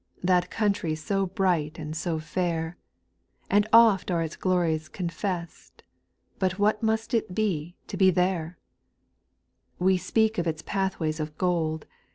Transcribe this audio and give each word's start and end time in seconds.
f 0.17 0.23
That 0.23 0.49
country 0.49 0.95
so 0.95 1.27
bright 1.27 1.77
and 1.77 1.95
so 1.95 2.17
fair; 2.17 2.75
And 3.51 3.67
oft 3.71 4.09
are 4.09 4.23
its 4.23 4.35
glories 4.35 4.89
confessed; 4.89 5.83
But 6.39 6.57
what 6.57 6.81
must 6.81 7.13
it 7.13 7.35
be 7.35 7.75
to 7.85 7.97
be 7.97 8.09
there 8.09 8.57
1 9.77 9.77
2. 9.77 9.83
"We 9.85 9.97
speak 9.99 10.39
of 10.39 10.47
its 10.47 10.63
pathways 10.63 11.19
of 11.19 11.37
gold. 11.37 11.85